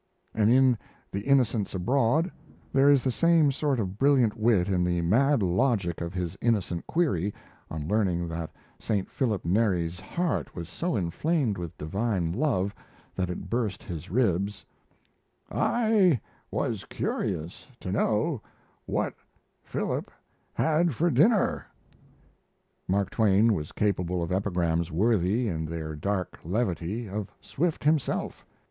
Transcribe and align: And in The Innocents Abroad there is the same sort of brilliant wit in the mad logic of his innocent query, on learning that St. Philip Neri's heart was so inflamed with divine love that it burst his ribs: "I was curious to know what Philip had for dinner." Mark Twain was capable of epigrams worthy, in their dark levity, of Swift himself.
And 0.33 0.49
in 0.49 0.79
The 1.11 1.19
Innocents 1.21 1.75
Abroad 1.75 2.31
there 2.73 2.89
is 2.89 3.03
the 3.03 3.11
same 3.11 3.51
sort 3.51 3.79
of 3.79 3.99
brilliant 3.99 4.35
wit 4.35 4.67
in 4.67 4.83
the 4.83 4.99
mad 5.01 5.43
logic 5.43 6.01
of 6.01 6.11
his 6.11 6.35
innocent 6.41 6.87
query, 6.87 7.35
on 7.69 7.87
learning 7.87 8.27
that 8.29 8.49
St. 8.79 9.07
Philip 9.11 9.45
Neri's 9.45 9.99
heart 9.99 10.55
was 10.55 10.67
so 10.69 10.95
inflamed 10.95 11.55
with 11.59 11.77
divine 11.77 12.31
love 12.31 12.73
that 13.15 13.29
it 13.29 13.47
burst 13.47 13.83
his 13.83 14.09
ribs: 14.09 14.65
"I 15.51 16.19
was 16.49 16.83
curious 16.85 17.67
to 17.81 17.91
know 17.91 18.41
what 18.87 19.13
Philip 19.63 20.09
had 20.55 20.95
for 20.95 21.11
dinner." 21.11 21.67
Mark 22.87 23.11
Twain 23.11 23.53
was 23.53 23.71
capable 23.71 24.23
of 24.23 24.31
epigrams 24.31 24.91
worthy, 24.91 25.47
in 25.47 25.65
their 25.67 25.95
dark 25.95 26.39
levity, 26.43 27.07
of 27.07 27.31
Swift 27.39 27.83
himself. 27.83 28.43